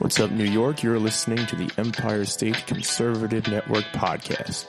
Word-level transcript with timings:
What's 0.00 0.18
up, 0.18 0.30
New 0.30 0.46
York? 0.46 0.82
You're 0.82 0.98
listening 0.98 1.44
to 1.44 1.56
the 1.56 1.70
Empire 1.76 2.24
State 2.24 2.66
Conservative 2.66 3.46
Network 3.48 3.84
podcast. 3.92 4.66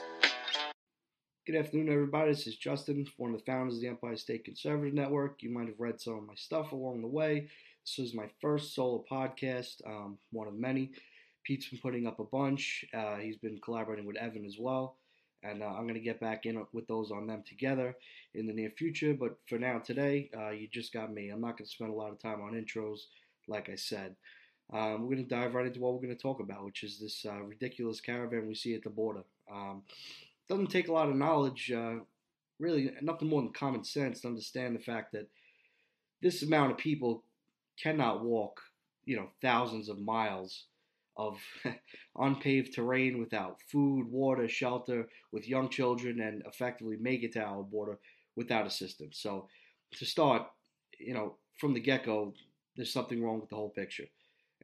Good 1.46 1.56
afternoon, 1.56 1.90
everybody. 1.90 2.32
This 2.32 2.46
is 2.46 2.56
Justin, 2.56 3.06
one 3.16 3.32
of 3.32 3.38
the 3.38 3.44
founders 3.46 3.76
of 3.76 3.80
the 3.80 3.88
Empire 3.88 4.14
State 4.16 4.44
Conservative 4.44 4.92
Network. 4.92 5.42
You 5.42 5.48
might 5.48 5.68
have 5.68 5.80
read 5.80 6.02
some 6.02 6.18
of 6.18 6.26
my 6.26 6.34
stuff 6.34 6.72
along 6.72 7.00
the 7.00 7.08
way. 7.08 7.48
This 7.82 7.96
was 7.96 8.14
my 8.14 8.26
first 8.42 8.74
solo 8.74 9.06
podcast, 9.10 9.76
um, 9.86 10.18
one 10.32 10.48
of 10.48 10.54
many. 10.54 10.90
Pete's 11.44 11.68
been 11.68 11.78
putting 11.78 12.06
up 12.06 12.20
a 12.20 12.24
bunch. 12.24 12.84
Uh, 12.92 13.16
he's 13.16 13.38
been 13.38 13.58
collaborating 13.64 14.04
with 14.04 14.18
Evan 14.18 14.44
as 14.44 14.58
well. 14.60 14.98
And 15.42 15.62
uh, 15.62 15.66
I'm 15.66 15.84
going 15.84 15.94
to 15.94 16.00
get 16.00 16.20
back 16.20 16.44
in 16.44 16.62
with 16.74 16.86
those 16.88 17.10
on 17.10 17.26
them 17.26 17.42
together 17.48 17.96
in 18.34 18.46
the 18.46 18.52
near 18.52 18.70
future. 18.76 19.14
But 19.18 19.38
for 19.48 19.58
now, 19.58 19.78
today, 19.78 20.28
uh, 20.38 20.50
you 20.50 20.68
just 20.70 20.92
got 20.92 21.10
me. 21.10 21.30
I'm 21.30 21.40
not 21.40 21.56
going 21.56 21.64
to 21.64 21.72
spend 21.72 21.90
a 21.90 21.96
lot 21.96 22.12
of 22.12 22.20
time 22.20 22.42
on 22.42 22.52
intros, 22.52 22.98
like 23.48 23.70
I 23.70 23.76
said. 23.76 24.14
Um, 24.72 25.02
we're 25.02 25.14
going 25.14 25.28
to 25.28 25.34
dive 25.34 25.54
right 25.54 25.66
into 25.66 25.80
what 25.80 25.92
we're 25.92 26.02
going 26.02 26.16
to 26.16 26.22
talk 26.22 26.40
about, 26.40 26.64
which 26.64 26.82
is 26.82 26.98
this 26.98 27.24
uh, 27.28 27.42
ridiculous 27.42 28.00
caravan 28.00 28.46
we 28.46 28.54
see 28.54 28.74
at 28.74 28.82
the 28.82 28.90
border. 28.90 29.22
Um, 29.50 29.82
doesn't 30.48 30.70
take 30.70 30.88
a 30.88 30.92
lot 30.92 31.08
of 31.08 31.16
knowledge, 31.16 31.70
uh, 31.70 31.96
really, 32.58 32.92
nothing 33.02 33.28
more 33.28 33.42
than 33.42 33.52
common 33.52 33.84
sense 33.84 34.20
to 34.20 34.28
understand 34.28 34.74
the 34.74 34.80
fact 34.80 35.12
that 35.12 35.28
this 36.22 36.42
amount 36.42 36.72
of 36.72 36.78
people 36.78 37.24
cannot 37.80 38.24
walk, 38.24 38.60
you 39.04 39.16
know, 39.16 39.28
thousands 39.40 39.88
of 39.88 39.98
miles 39.98 40.66
of 41.16 41.38
unpaved 42.18 42.74
terrain 42.74 43.18
without 43.18 43.58
food, 43.70 44.06
water, 44.10 44.48
shelter, 44.48 45.08
with 45.32 45.48
young 45.48 45.68
children, 45.68 46.20
and 46.20 46.42
effectively 46.46 46.96
make 47.00 47.22
it 47.22 47.32
to 47.32 47.42
our 47.42 47.62
border 47.62 47.98
without 48.36 48.66
assistance. 48.66 49.18
So, 49.20 49.48
to 49.92 50.06
start, 50.06 50.46
you 50.98 51.12
know, 51.12 51.36
from 51.58 51.74
the 51.74 51.80
get 51.80 52.04
go, 52.04 52.32
there's 52.76 52.92
something 52.92 53.22
wrong 53.22 53.40
with 53.40 53.50
the 53.50 53.56
whole 53.56 53.70
picture. 53.70 54.06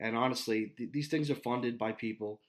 And 0.00 0.16
honestly, 0.16 0.72
th- 0.76 0.92
these 0.92 1.08
things 1.08 1.30
are 1.30 1.34
funded 1.36 1.78
by 1.78 1.92
people 1.92 2.40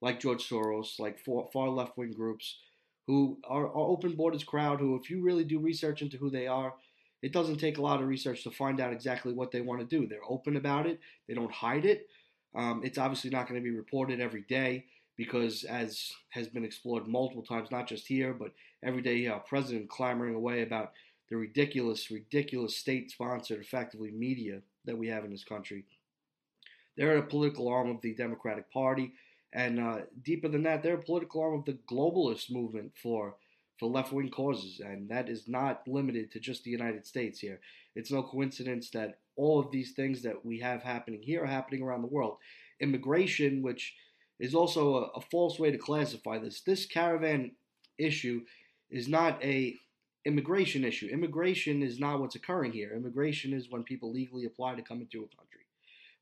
like 0.00 0.20
George 0.20 0.48
Soros, 0.48 0.98
like 0.98 1.18
far 1.18 1.68
left 1.68 1.96
wing 1.96 2.12
groups 2.12 2.58
who 3.06 3.38
are, 3.48 3.66
are 3.66 3.76
open 3.76 4.12
borders 4.12 4.44
crowd. 4.44 4.80
Who, 4.80 4.96
if 4.96 5.10
you 5.10 5.20
really 5.20 5.44
do 5.44 5.58
research 5.58 6.02
into 6.02 6.16
who 6.16 6.30
they 6.30 6.46
are, 6.46 6.74
it 7.22 7.32
doesn't 7.32 7.58
take 7.58 7.78
a 7.78 7.82
lot 7.82 8.00
of 8.00 8.08
research 8.08 8.42
to 8.44 8.50
find 8.50 8.80
out 8.80 8.92
exactly 8.92 9.32
what 9.32 9.50
they 9.50 9.60
want 9.60 9.80
to 9.80 9.86
do. 9.86 10.06
They're 10.06 10.20
open 10.28 10.56
about 10.56 10.86
it. 10.86 11.00
They 11.26 11.34
don't 11.34 11.52
hide 11.52 11.84
it. 11.84 12.08
Um, 12.54 12.82
it's 12.84 12.98
obviously 12.98 13.30
not 13.30 13.48
going 13.48 13.60
to 13.60 13.64
be 13.64 13.74
reported 13.74 14.20
every 14.20 14.42
day 14.42 14.84
because, 15.16 15.64
as 15.64 16.12
has 16.30 16.48
been 16.48 16.64
explored 16.64 17.06
multiple 17.06 17.42
times, 17.42 17.70
not 17.70 17.88
just 17.88 18.06
here, 18.06 18.34
but 18.34 18.52
every 18.82 19.02
day, 19.02 19.24
a 19.26 19.38
president 19.38 19.88
clamoring 19.88 20.34
away 20.34 20.62
about 20.62 20.92
the 21.30 21.36
ridiculous, 21.36 22.10
ridiculous 22.10 22.76
state-sponsored, 22.76 23.60
effectively 23.60 24.10
media 24.10 24.60
that 24.84 24.96
we 24.96 25.08
have 25.08 25.24
in 25.24 25.30
this 25.30 25.44
country. 25.44 25.84
They're 26.96 27.18
a 27.18 27.22
political 27.22 27.68
arm 27.68 27.90
of 27.90 28.00
the 28.00 28.14
Democratic 28.14 28.70
Party, 28.70 29.12
and 29.52 29.80
uh, 29.80 29.98
deeper 30.22 30.48
than 30.48 30.62
that, 30.64 30.82
they're 30.82 30.94
a 30.94 31.02
political 31.02 31.42
arm 31.42 31.54
of 31.54 31.64
the 31.64 31.78
globalist 31.90 32.50
movement 32.50 32.92
for 33.02 33.36
for 33.78 33.90
left 33.90 34.12
wing 34.12 34.30
causes, 34.30 34.80
and 34.80 35.08
that 35.10 35.28
is 35.28 35.48
not 35.48 35.82
limited 35.86 36.30
to 36.30 36.40
just 36.40 36.64
the 36.64 36.70
United 36.70 37.06
States 37.06 37.38
here. 37.38 37.60
It's 37.94 38.10
no 38.10 38.22
coincidence 38.22 38.88
that 38.90 39.18
all 39.36 39.60
of 39.60 39.70
these 39.70 39.92
things 39.92 40.22
that 40.22 40.44
we 40.44 40.60
have 40.60 40.82
happening 40.82 41.20
here 41.22 41.42
are 41.42 41.46
happening 41.46 41.82
around 41.82 42.00
the 42.00 42.08
world. 42.08 42.38
Immigration, 42.80 43.62
which 43.62 43.94
is 44.40 44.54
also 44.54 44.94
a, 44.94 45.18
a 45.18 45.20
false 45.20 45.58
way 45.58 45.70
to 45.70 45.78
classify 45.78 46.38
this, 46.38 46.62
this 46.62 46.86
caravan 46.86 47.52
issue 47.98 48.42
is 48.90 49.08
not 49.08 49.42
a 49.44 49.76
immigration 50.24 50.84
issue. 50.84 51.06
Immigration 51.06 51.82
is 51.82 52.00
not 52.00 52.20
what's 52.20 52.34
occurring 52.34 52.72
here. 52.72 52.94
Immigration 52.94 53.52
is 53.52 53.70
when 53.70 53.84
people 53.84 54.10
legally 54.10 54.46
apply 54.46 54.74
to 54.74 54.82
come 54.82 55.00
into 55.00 55.18
a 55.18 55.36
country. 55.36 55.65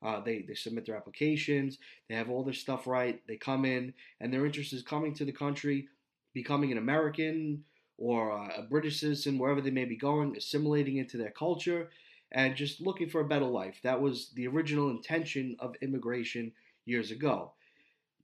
Uh, 0.05 0.19
they, 0.19 0.43
they 0.47 0.53
submit 0.53 0.85
their 0.85 0.95
applications, 0.95 1.79
they 2.07 2.15
have 2.15 2.29
all 2.29 2.43
their 2.43 2.53
stuff 2.53 2.85
right, 2.85 3.21
they 3.27 3.37
come 3.37 3.65
in, 3.65 3.91
and 4.21 4.31
their 4.31 4.45
interest 4.45 4.71
is 4.71 4.83
coming 4.83 5.15
to 5.15 5.25
the 5.25 5.31
country, 5.31 5.87
becoming 6.33 6.71
an 6.71 6.77
American 6.77 7.63
or 7.97 8.29
a 8.29 8.61
British 8.69 8.99
citizen, 8.99 9.39
wherever 9.39 9.61
they 9.61 9.71
may 9.71 9.85
be 9.85 9.95
going, 9.95 10.35
assimilating 10.37 10.97
into 10.97 11.17
their 11.17 11.31
culture, 11.31 11.89
and 12.31 12.55
just 12.55 12.81
looking 12.81 13.09
for 13.09 13.21
a 13.21 13.27
better 13.27 13.45
life. 13.45 13.79
That 13.81 14.01
was 14.01 14.29
the 14.35 14.47
original 14.47 14.91
intention 14.91 15.55
of 15.59 15.75
immigration 15.81 16.51
years 16.85 17.09
ago. 17.09 17.53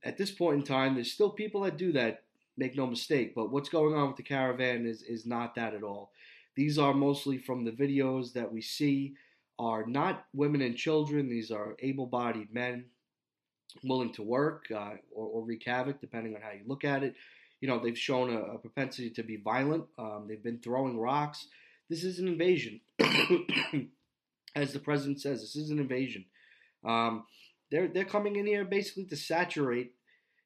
At 0.03 0.17
this 0.17 0.31
point 0.31 0.57
in 0.57 0.63
time, 0.63 0.93
there's 0.93 1.11
still 1.11 1.31
people 1.31 1.61
that 1.61 1.77
do 1.77 1.91
that, 1.93 2.23
make 2.57 2.75
no 2.75 2.85
mistake, 2.85 3.33
but 3.33 3.51
what's 3.51 3.69
going 3.69 3.95
on 3.95 4.09
with 4.09 4.17
the 4.17 4.23
caravan 4.23 4.85
is, 4.85 5.01
is 5.01 5.25
not 5.25 5.55
that 5.55 5.73
at 5.73 5.83
all. 5.83 6.11
These 6.55 6.77
are 6.77 6.93
mostly 6.93 7.37
from 7.37 7.63
the 7.63 7.71
videos 7.71 8.33
that 8.33 8.51
we 8.51 8.61
see 8.61 9.15
are 9.61 9.85
not 9.85 10.25
women 10.33 10.61
and 10.61 10.75
children. 10.75 11.29
These 11.29 11.51
are 11.51 11.75
able-bodied 11.79 12.51
men 12.51 12.85
willing 13.83 14.11
to 14.13 14.23
work 14.23 14.65
uh, 14.75 14.95
or, 15.13 15.27
or, 15.27 15.45
wreak 15.45 15.63
havoc, 15.65 16.01
depending 16.01 16.35
on 16.35 16.41
how 16.41 16.49
you 16.49 16.63
look 16.65 16.83
at 16.83 17.03
it. 17.03 17.13
You 17.61 17.67
know, 17.67 17.77
they've 17.77 17.97
shown 17.97 18.33
a, 18.33 18.39
a 18.39 18.57
propensity 18.57 19.11
to 19.11 19.23
be 19.23 19.37
violent. 19.37 19.85
Um, 19.99 20.25
they've 20.27 20.43
been 20.43 20.59
throwing 20.59 20.99
rocks. 20.99 21.47
This 21.91 22.03
is 22.03 22.17
an 22.17 22.27
invasion, 22.27 22.81
as 24.55 24.73
the 24.73 24.79
president 24.79 25.21
says. 25.21 25.41
This 25.41 25.55
is 25.55 25.69
an 25.69 25.77
invasion. 25.77 26.25
Um, 26.83 27.25
they're 27.69 27.87
they're 27.87 28.03
coming 28.03 28.37
in 28.37 28.47
here 28.47 28.65
basically 28.65 29.05
to 29.05 29.15
saturate 29.15 29.91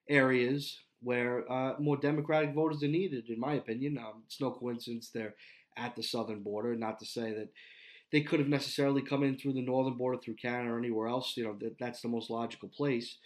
areas 0.10 0.78
where 1.02 1.50
uh, 1.50 1.76
more 1.80 1.98
Democratic 1.98 2.54
voters 2.54 2.84
are 2.84 2.88
needed, 2.88 3.30
in 3.30 3.40
my 3.40 3.54
opinion. 3.54 3.98
Um, 3.98 4.24
it's 4.26 4.42
no 4.42 4.52
coincidence 4.52 5.10
they're 5.10 5.36
at 5.78 5.96
the 5.96 6.04
southern 6.04 6.44
border. 6.44 6.76
Not 6.76 7.00
to 7.00 7.06
say 7.06 7.34
that 7.34 7.50
they 8.16 8.22
could 8.22 8.40
have 8.40 8.48
necessarily 8.48 9.02
come 9.02 9.24
in 9.24 9.38
through 9.38 9.52
the 9.52 9.62
northern 9.62 9.98
border, 9.98 10.18
through 10.18 10.36
Canada 10.36 10.72
or 10.72 10.80
anywhere 10.80 11.10
else. 11.10 11.36
You 11.36 11.44
know, 11.44 11.58
that, 11.60 11.78
that's 11.78 12.00
the 12.00 12.08
most 12.08 12.30
logical 12.30 12.70
place. 12.70 13.18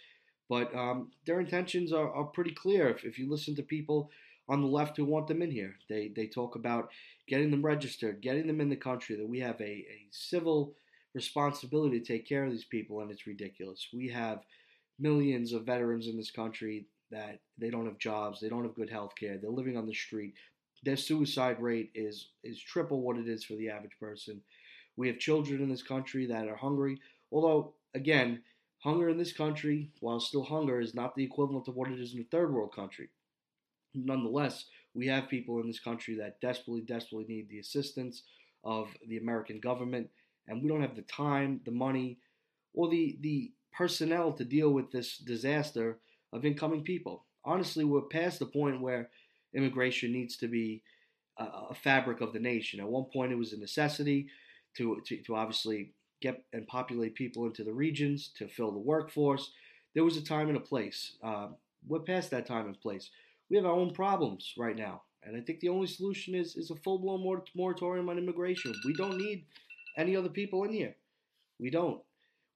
But 0.48 0.74
um, 0.74 1.12
their 1.26 1.38
intentions 1.38 1.92
are, 1.92 2.12
are 2.12 2.24
pretty 2.24 2.50
clear. 2.50 2.88
If, 2.88 3.04
if 3.04 3.16
you 3.16 3.30
listen 3.30 3.54
to 3.54 3.62
people 3.62 4.10
on 4.48 4.60
the 4.60 4.66
left 4.66 4.96
who 4.96 5.04
want 5.04 5.28
them 5.28 5.42
in 5.42 5.50
here, 5.52 5.76
they, 5.88 6.10
they 6.16 6.26
talk 6.26 6.56
about 6.56 6.88
getting 7.28 7.52
them 7.52 7.64
registered, 7.64 8.20
getting 8.20 8.48
them 8.48 8.60
in 8.60 8.68
the 8.68 8.74
country, 8.74 9.14
that 9.14 9.28
we 9.28 9.38
have 9.38 9.60
a, 9.60 9.64
a 9.64 10.08
civil 10.10 10.74
responsibility 11.14 12.00
to 12.00 12.04
take 12.04 12.28
care 12.28 12.44
of 12.44 12.50
these 12.50 12.64
people, 12.64 13.00
and 13.00 13.12
it's 13.12 13.28
ridiculous. 13.28 13.86
We 13.94 14.08
have 14.08 14.40
millions 14.98 15.52
of 15.52 15.66
veterans 15.66 16.08
in 16.08 16.16
this 16.16 16.32
country 16.32 16.86
that 17.12 17.38
they 17.58 17.70
don't 17.70 17.86
have 17.86 17.98
jobs, 17.98 18.40
they 18.40 18.48
don't 18.48 18.64
have 18.64 18.74
good 18.74 18.90
health 18.90 19.12
care, 19.14 19.38
they're 19.38 19.50
living 19.50 19.76
on 19.76 19.86
the 19.86 19.94
street. 19.94 20.34
Their 20.82 20.96
suicide 20.96 21.60
rate 21.60 21.90
is 21.94 22.30
is 22.42 22.60
triple 22.60 23.02
what 23.02 23.18
it 23.18 23.28
is 23.28 23.44
for 23.44 23.54
the 23.54 23.68
average 23.68 23.98
person. 24.00 24.40
We 24.96 25.08
have 25.08 25.18
children 25.18 25.62
in 25.62 25.68
this 25.68 25.82
country 25.82 26.26
that 26.26 26.48
are 26.48 26.56
hungry. 26.56 27.00
Although, 27.32 27.74
again, 27.94 28.42
hunger 28.78 29.08
in 29.08 29.18
this 29.18 29.32
country, 29.32 29.90
while 30.00 30.20
still 30.20 30.44
hunger, 30.44 30.80
is 30.80 30.94
not 30.94 31.14
the 31.14 31.24
equivalent 31.24 31.68
of 31.68 31.76
what 31.76 31.90
it 31.90 32.00
is 32.00 32.14
in 32.14 32.20
a 32.20 32.24
third 32.24 32.52
world 32.52 32.74
country. 32.74 33.08
Nonetheless, 33.94 34.66
we 34.94 35.06
have 35.06 35.28
people 35.28 35.60
in 35.60 35.66
this 35.66 35.80
country 35.80 36.16
that 36.16 36.40
desperately, 36.40 36.82
desperately 36.82 37.26
need 37.28 37.48
the 37.48 37.58
assistance 37.58 38.22
of 38.64 38.88
the 39.08 39.18
American 39.18 39.60
government, 39.60 40.08
and 40.46 40.62
we 40.62 40.68
don't 40.68 40.82
have 40.82 40.96
the 40.96 41.02
time, 41.02 41.60
the 41.64 41.70
money, 41.70 42.18
or 42.74 42.88
the, 42.88 43.18
the 43.20 43.52
personnel 43.72 44.32
to 44.32 44.44
deal 44.44 44.70
with 44.70 44.90
this 44.90 45.18
disaster 45.18 45.98
of 46.32 46.44
incoming 46.44 46.82
people. 46.82 47.24
Honestly, 47.44 47.84
we're 47.84 48.02
past 48.02 48.38
the 48.38 48.46
point 48.46 48.80
where 48.80 49.08
immigration 49.54 50.12
needs 50.12 50.36
to 50.36 50.48
be 50.48 50.82
a, 51.38 51.44
a 51.70 51.74
fabric 51.74 52.20
of 52.20 52.32
the 52.32 52.38
nation. 52.38 52.80
At 52.80 52.88
one 52.88 53.06
point, 53.12 53.32
it 53.32 53.36
was 53.36 53.52
a 53.52 53.58
necessity 53.58 54.28
to, 54.76 55.00
to, 55.06 55.16
to 55.18 55.36
obviously 55.36 55.92
get 56.20 56.44
and 56.52 56.66
populate 56.66 57.14
people 57.14 57.46
into 57.46 57.64
the 57.64 57.72
regions 57.72 58.30
to 58.36 58.48
fill 58.48 58.72
the 58.72 58.78
workforce. 58.78 59.52
There 59.94 60.04
was 60.04 60.16
a 60.16 60.24
time 60.24 60.48
and 60.48 60.56
a 60.56 60.60
place. 60.60 61.16
Uh, 61.22 61.48
we're 61.86 62.00
past 62.00 62.30
that 62.30 62.46
time 62.46 62.66
and 62.66 62.80
place. 62.80 63.10
We 63.48 63.56
have 63.56 63.66
our 63.66 63.72
own 63.72 63.92
problems 63.92 64.54
right 64.56 64.76
now. 64.76 65.02
And 65.22 65.36
I 65.36 65.40
think 65.40 65.60
the 65.60 65.68
only 65.68 65.86
solution 65.86 66.34
is, 66.34 66.56
is 66.56 66.70
a 66.70 66.76
full 66.76 66.98
blown 66.98 67.42
moratorium 67.54 68.08
on 68.08 68.18
immigration. 68.18 68.74
We 68.86 68.94
don't 68.94 69.18
need 69.18 69.44
any 69.96 70.16
other 70.16 70.28
people 70.28 70.64
in 70.64 70.72
here. 70.72 70.94
We 71.58 71.70
don't. 71.70 72.00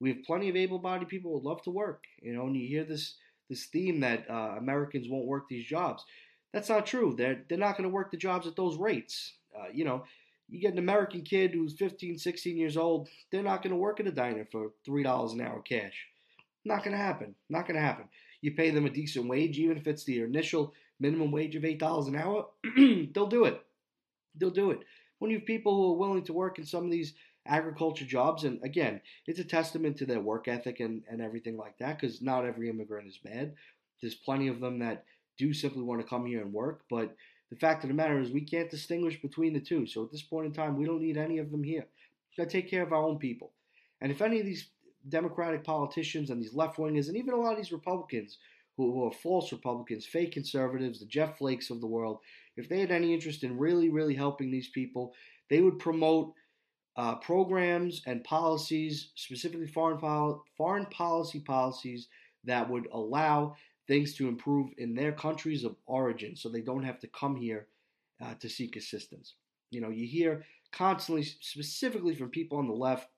We 0.01 0.11
have 0.11 0.23
plenty 0.25 0.49
of 0.49 0.57
able 0.57 0.79
bodied 0.79 1.09
people 1.09 1.31
who 1.31 1.39
would 1.39 1.49
love 1.49 1.63
to 1.63 1.71
work. 1.71 2.05
You 2.23 2.35
know, 2.35 2.47
and 2.47 2.57
you 2.57 2.67
hear 2.67 2.85
this 2.85 3.15
this 3.51 3.67
theme 3.67 4.01
that 4.01 4.29
uh, 4.31 4.55
Americans 4.57 5.09
won't 5.09 5.27
work 5.27 5.49
these 5.49 5.67
jobs. 5.67 6.05
That's 6.53 6.69
not 6.69 6.87
true. 6.87 7.15
They're, 7.17 7.43
they're 7.49 7.59
not 7.59 7.77
going 7.77 7.89
to 7.89 7.95
work 7.95 8.11
the 8.11 8.17
jobs 8.17 8.47
at 8.47 8.57
those 8.57 8.79
rates. 8.79 9.35
Uh, 9.55 9.67
you 9.73 9.85
know, 9.85 10.05
you 10.55 10.61
get 10.61 10.73
an 10.73 10.79
American 10.79 11.23
kid 11.23 11.53
who's 11.53 11.75
15, 11.75 12.17
16 12.17 12.57
years 12.57 12.77
old, 12.77 13.09
they're 13.31 13.43
not 13.43 13.63
going 13.63 13.73
to 13.73 13.77
work 13.77 13.99
at 13.99 14.07
a 14.07 14.13
diner 14.13 14.47
for 14.53 14.71
$3 14.89 15.33
an 15.33 15.41
hour 15.41 15.61
cash. 15.63 16.07
Not 16.65 16.85
going 16.85 16.97
to 16.97 17.03
happen. 17.03 17.35
Not 17.51 17.67
going 17.67 17.75
to 17.75 17.83
happen. 17.83 18.05
You 18.41 18.53
pay 18.53 18.71
them 18.71 18.87
a 18.87 18.91
decent 18.91 19.27
wage, 19.27 19.59
even 19.59 19.77
if 19.77 19.89
it's 19.89 20.05
the 20.05 20.21
initial 20.21 20.73
minimum 21.01 21.33
wage 21.33 21.57
of 21.57 21.65
$8 21.65 22.09
an 22.09 22.17
hour, 22.17 22.47
they'll 23.13 23.27
do 23.27 23.47
it. 23.47 23.61
They'll 24.37 24.51
do 24.51 24.71
it. 24.71 24.81
When 25.19 25.33
you 25.33 25.39
have 25.39 25.47
people 25.47 25.75
who 25.75 25.93
are 25.93 25.99
willing 25.99 26.25
to 26.25 26.33
work 26.33 26.59
in 26.59 26.67
some 26.67 26.85
of 26.85 26.91
these 26.91 27.15
agriculture 27.47 28.05
jobs, 28.05 28.45
and 28.45 28.63
again, 28.63 29.01
it's 29.27 29.41
a 29.41 29.45
testament 29.45 29.97
to 29.99 30.07
their 30.07 30.21
work 30.21 30.47
ethic 30.47 30.79
and, 30.79 31.03
and 31.11 31.21
everything 31.21 31.57
like 31.57 31.79
that, 31.79 31.99
because 31.99 32.23
not 32.23 32.47
every 32.47 32.71
immigrant 32.71 33.09
is 33.09 33.19
bad. 33.19 33.55
There's 34.01 34.15
plenty 34.15 34.49
of 34.49 34.61
them 34.61 34.79
that 34.79 35.05
do 35.37 35.53
simply 35.53 35.83
want 35.83 36.01
to 36.01 36.07
come 36.07 36.27
here 36.27 36.43
and 36.43 36.53
work, 36.53 36.83
but 36.89 37.17
the 37.55 37.61
fact 37.61 37.85
of 37.85 37.89
the 37.89 37.95
matter 37.95 38.21
is, 38.21 38.31
we 38.31 38.41
can't 38.41 38.71
distinguish 38.71 39.23
between 39.23 39.53
the 39.53 39.61
two. 39.61 39.87
So 39.87 40.03
at 40.03 40.11
this 40.11 40.23
point 40.23 40.47
in 40.47 40.53
time, 40.53 40.77
we 40.77 40.87
don't 40.87 41.01
need 41.01 41.17
any 41.17 41.39
of 41.39 41.53
them 41.53 41.63
here. 41.63 41.87
We've 42.31 42.45
got 42.45 42.51
to 42.51 42.57
take 42.61 42.69
care 42.69 42.83
of 42.83 42.93
our 42.93 43.03
own 43.03 43.19
people. 43.19 43.53
And 44.01 44.11
if 44.11 44.21
any 44.21 44.41
of 44.41 44.47
these 44.47 44.71
Democratic 45.09 45.63
politicians 45.63 46.31
and 46.31 46.43
these 46.43 46.55
left 46.55 46.79
wingers, 46.79 47.07
and 47.07 47.17
even 47.17 47.33
a 47.33 47.37
lot 47.37 47.53
of 47.53 47.59
these 47.59 47.71
Republicans 47.71 48.39
who, 48.77 48.93
who 48.93 49.05
are 49.05 49.13
false 49.13 49.53
Republicans, 49.53 50.05
fake 50.05 50.33
conservatives, 50.33 50.99
the 50.99 51.07
Jeff 51.07 51.39
Flakes 51.39 51.71
of 51.71 51.81
the 51.81 51.87
world, 51.87 52.19
if 52.57 52.69
they 52.69 52.81
had 52.81 52.91
any 52.91 53.15
interest 53.15 53.45
in 53.45 53.57
really, 53.57 53.89
really 53.89 54.15
helping 54.15 54.51
these 54.51 54.69
people, 54.69 55.15
they 55.49 55.61
would 55.61 55.79
promote 55.79 56.33
uh, 56.97 57.15
programs 57.17 58.03
and 58.07 58.25
policies, 58.25 59.11
specifically 59.15 59.69
foreign, 59.69 59.99
foreign 60.57 60.87
policy 60.87 61.41
policies 61.41 62.09
that 62.45 62.69
would 62.69 62.89
allow 62.93 63.55
things 63.87 64.15
to 64.15 64.29
improve 64.29 64.71
in 64.79 64.95
their 64.95 65.13
countries 65.13 65.65
of 65.65 65.77
origin 65.87 66.37
so 66.37 66.49
they 66.49 66.61
don't 66.61 66.85
have 66.85 66.99
to 67.01 67.09
come 67.09 67.37
here 67.37 67.67
uh, 68.25 68.35
to 68.41 68.49
seek 68.49 68.77
assistance. 68.77 69.35
You 69.71 69.81
know, 69.81 69.91
you 69.91 70.07
hear 70.07 70.45
constantly, 70.73 71.25
specifically 71.25 72.15
from 72.15 72.31
people 72.31 72.59
on 72.59 72.69
the 72.69 72.75
left, 72.75 73.09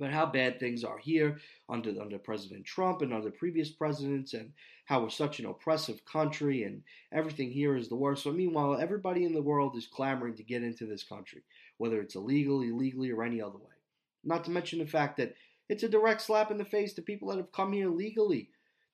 about 0.00 0.12
how 0.12 0.26
bad 0.26 0.58
things 0.58 0.84
are 0.84 0.98
here 0.98 1.38
under 1.68 1.90
under 2.00 2.18
President 2.18 2.64
Trump 2.64 3.02
and 3.02 3.12
under 3.12 3.30
previous 3.30 3.70
presidents, 3.70 4.34
and 4.34 4.52
how 4.86 5.02
we're 5.02 5.10
such 5.10 5.38
an 5.38 5.46
oppressive 5.46 6.04
country 6.04 6.64
and 6.64 6.82
everything 7.12 7.50
here 7.50 7.76
is 7.76 7.88
the 7.88 7.94
worst. 7.94 8.24
So 8.24 8.32
meanwhile, 8.32 8.80
everybody 8.80 9.24
in 9.24 9.34
the 9.34 9.42
world 9.42 9.76
is 9.76 9.86
clamoring 9.86 10.34
to 10.36 10.42
get 10.42 10.62
into 10.62 10.86
this 10.86 11.04
country, 11.04 11.42
whether 11.78 12.00
it's 12.00 12.16
illegal, 12.16 12.62
illegally, 12.62 13.10
or 13.10 13.22
any 13.22 13.40
other 13.40 13.58
way. 13.58 13.76
Not 14.24 14.44
to 14.44 14.50
mention 14.50 14.78
the 14.78 14.86
fact 14.86 15.18
that 15.18 15.34
it's 15.68 15.82
a 15.82 15.88
direct 15.88 16.22
slap 16.22 16.50
in 16.50 16.58
the 16.58 16.64
face 16.64 16.94
to 16.94 17.02
people 17.02 17.28
that 17.28 17.36
have 17.36 17.52
come 17.52 17.72
here 17.72 17.88
legally, 17.88 18.50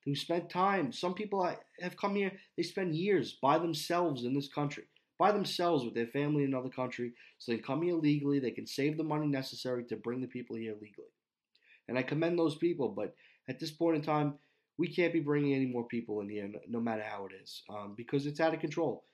who 0.09 0.17
spent 0.17 0.51
time. 0.51 0.93
Some 0.93 1.15
people 1.15 1.49
have 1.81 1.97
come 1.97 2.17
here; 2.17 2.33
they 2.57 2.63
spend 2.63 2.95
years 2.95 3.39
by 3.41 3.59
themselves 3.59 4.25
in 4.25 4.35
this 4.35 4.49
country 4.49 4.85
by 5.19 5.33
themselves 5.33 5.85
with 5.85 5.95
their 5.95 6.07
family 6.07 6.45
in 6.45 6.51
another 6.51 6.69
country 6.69 7.13
so 7.39 7.53
they 7.53 7.59
come 7.59 7.83
here 7.83 7.95
legally. 7.95 8.39
They 8.39 8.53
can 8.53 8.67
save 8.67 8.97
the 8.97 9.05
money 9.05 9.27
necessary 9.27 9.85
to 9.85 9.97
bring 9.97 10.21
the 10.21 10.29
people 10.29 10.57
here 10.57 10.75
legally. 10.75 11.09
And 11.89 11.99
I 11.99 12.03
commend 12.03 12.39
those 12.39 12.57
people, 12.57 12.89
but 12.89 13.15
at 13.49 13.59
this 13.59 13.71
point 13.71 13.97
in 13.97 14.03
time, 14.03 14.35
we 14.77 14.89
can't 14.89 15.13
be 15.13 15.21
bringing 15.21 15.55
any 15.55 15.67
more 15.67 15.85
people 15.85 16.21
in 16.21 16.29
here, 16.29 16.49
no 16.69 16.81
matter 16.81 17.03
how 17.03 17.27
it 17.27 17.33
is, 17.43 17.63
um, 17.69 17.95
because 17.97 18.27
it's 18.27 18.39
out 18.39 18.55
of 18.55 18.61
control. 18.61 19.05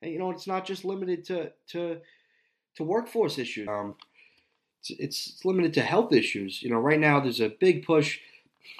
And 0.00 0.12
you 0.12 0.18
know, 0.18 0.30
it's 0.30 0.48
not 0.48 0.64
just 0.64 0.84
limited 0.84 1.24
to 1.26 1.52
to 1.68 1.98
to 2.76 2.84
workforce 2.84 3.38
issues. 3.38 3.68
Um, 3.68 3.94
it's, 4.80 4.90
it's 4.98 5.44
limited 5.44 5.74
to 5.74 5.82
health 5.82 6.12
issues. 6.12 6.60
You 6.60 6.70
know, 6.70 6.78
right 6.78 6.98
now 6.98 7.20
there's 7.20 7.40
a 7.40 7.54
big 7.60 7.84
push 7.84 8.18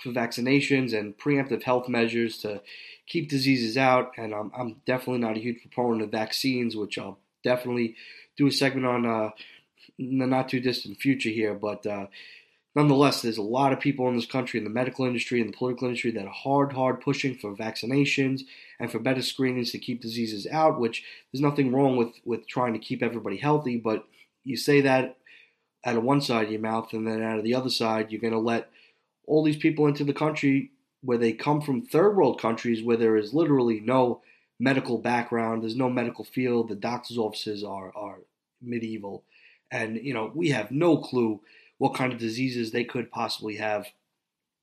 vaccinations 0.05 0.97
and 0.97 1.17
preemptive 1.17 1.63
health 1.63 1.89
measures 1.89 2.39
to 2.39 2.61
keep 3.07 3.29
diseases 3.29 3.77
out. 3.77 4.13
And 4.17 4.35
I'm, 4.35 4.51
I'm 4.57 4.77
definitely 4.87 5.21
not 5.21 5.37
a 5.37 5.41
huge 5.41 5.61
proponent 5.61 6.03
of 6.03 6.11
vaccines, 6.11 6.77
which 6.77 6.99
I'll 6.99 7.19
definitely 7.45 7.97
do 8.37 8.47
a 8.47 8.51
segment 8.51 8.87
on 8.87 9.07
uh, 9.07 9.31
in 9.99 10.19
the 10.19 10.27
not 10.27 10.49
too 10.49 10.61
distant 10.61 10.99
future 10.99 11.31
here. 11.31 11.55
But 11.55 11.87
uh, 11.87 12.07
nonetheless, 12.75 13.23
there's 13.23 13.39
a 13.39 13.43
lot 13.43 13.73
of 13.73 13.81
people 13.81 14.09
in 14.09 14.17
this 14.17 14.27
country, 14.27 14.59
in 14.59 14.65
the 14.65 14.71
medical 14.71 15.05
industry 15.05 15.41
and 15.41 15.53
the 15.53 15.57
political 15.57 15.89
industry, 15.89 16.11
that 16.13 16.27
are 16.27 16.33
hard, 16.33 16.73
hard 16.73 17.01
pushing 17.01 17.37
for 17.37 17.55
vaccinations 17.55 18.43
and 18.81 18.91
for 18.91 18.99
better 18.99 19.23
screenings 19.23 19.73
to 19.73 19.79
keep 19.79 20.01
diseases 20.01 20.47
out. 20.51 20.81
Which 20.81 21.05
there's 21.33 21.43
nothing 21.43 21.73
wrong 21.73 21.97
with 21.97 22.15
with 22.25 22.47
trying 22.47 22.73
to 22.73 22.79
keep 22.79 23.03
everybody 23.03 23.37
healthy, 23.37 23.77
but 23.77 24.07
you 24.45 24.57
say 24.57 24.81
that 24.81 25.17
out 25.85 25.97
of 25.97 26.03
one 26.03 26.21
side 26.21 26.47
of 26.47 26.53
your 26.53 26.61
mouth, 26.61 26.93
and 26.93 27.07
then 27.07 27.23
out 27.23 27.39
of 27.39 27.45
the 27.45 27.55
other 27.55 27.71
side, 27.71 28.11
you're 28.11 28.21
going 28.21 28.33
to 28.33 28.39
let 28.39 28.71
all 29.27 29.43
these 29.43 29.57
people 29.57 29.87
into 29.87 30.05
the 30.05 30.13
country 30.13 30.71
where 31.03 31.19
they 31.19 31.33
come 31.33 31.61
from 31.61 31.83
third 31.83 32.17
world 32.17 32.41
countries 32.41 32.83
where 32.83 32.97
there 32.97 33.17
is 33.17 33.35
literally 33.35 33.81
no 33.81 34.23
medical 34.59 34.99
background, 34.99 35.63
there's 35.63 35.77
no 35.77 35.91
medical 35.91 36.25
field, 36.25 36.69
the 36.69 36.77
doctor's 36.77 37.19
offices 37.19 37.65
are, 37.65 37.93
are 37.97 38.19
medieval. 38.61 39.25
And, 39.71 39.97
you 39.97 40.15
know, 40.15 40.31
we 40.35 40.51
have 40.51 40.71
no 40.71 40.99
clue 40.99 41.41
what 41.79 41.95
kind 41.95 42.13
of 42.13 42.19
diseases 42.19 42.71
they 42.71 42.85
could 42.85 43.11
possibly 43.11 43.57
have. 43.57 43.89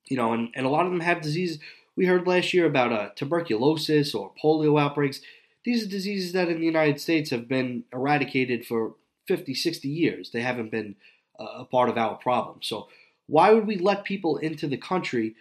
You 0.08 0.16
know, 0.16 0.32
and, 0.32 0.48
and 0.54 0.64
a 0.64 0.70
lot 0.70 0.86
of 0.86 0.92
them 0.92 1.00
have 1.00 1.20
diseases. 1.20 1.58
We 1.96 2.06
heard 2.06 2.26
last 2.26 2.54
year 2.54 2.64
about 2.64 2.92
uh, 2.92 3.10
tuberculosis 3.14 4.14
or 4.14 4.32
polio 4.42 4.80
outbreaks. 4.80 5.20
These 5.64 5.84
are 5.84 5.90
diseases 5.90 6.32
that 6.32 6.48
in 6.48 6.60
the 6.60 6.66
United 6.66 7.00
States 7.00 7.30
have 7.30 7.46
been 7.46 7.84
eradicated 7.92 8.64
for 8.64 8.94
50, 9.28 9.54
60 9.54 9.88
years. 9.88 10.30
They 10.30 10.40
haven't 10.40 10.70
been 10.70 10.96
uh, 11.38 11.44
a 11.58 11.64
part 11.64 11.90
of 11.90 11.98
our 11.98 12.14
problem. 12.14 12.60
So, 12.62 12.88
why 13.30 13.52
would 13.52 13.66
we 13.66 13.76
let 13.76 14.04
people 14.04 14.36
into 14.38 14.66
the 14.66 14.76
country 14.76 15.34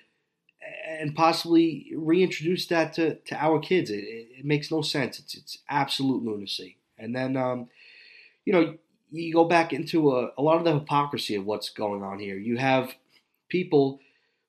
and 0.88 1.16
possibly 1.16 1.92
reintroduce 1.96 2.66
that 2.68 2.94
to, 2.94 3.16
to 3.16 3.36
our 3.36 3.60
kids. 3.60 3.90
It, 3.90 4.04
it, 4.04 4.46
makes 4.46 4.72
no 4.72 4.82
sense. 4.82 5.20
It's 5.20 5.36
it's 5.36 5.60
absolute 5.70 6.24
lunacy. 6.24 6.78
And 6.98 7.16
then, 7.16 7.38
um, 7.38 7.70
you 8.46 8.54
know, 8.54 8.76
you 9.12 9.34
go 9.34 9.46
back 9.46 9.74
into 9.74 10.12
a, 10.12 10.32
a 10.38 10.42
lot 10.42 10.58
of 10.58 10.66
the 10.66 10.74
hypocrisy 10.74 11.36
of 11.36 11.46
what's 11.46 11.70
going 11.70 12.04
on 12.04 12.20
here. 12.20 12.38
You 12.38 12.58
have 12.58 12.94
people 13.48 14.00